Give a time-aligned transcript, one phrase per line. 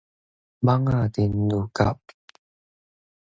[0.65, 1.99] 蠓仔叮牛角